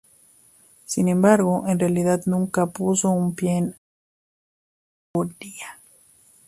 Sin 0.85 1.07
embargo, 1.09 1.65
en 1.67 1.77
realidad 1.77 2.23
nunca 2.25 2.65
puso 2.65 3.11
un 3.11 3.35
pie 3.35 3.57
en 3.59 3.75
Astoria. 5.13 5.77